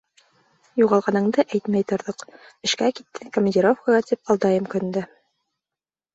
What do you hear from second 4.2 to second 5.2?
алдайым көн дә.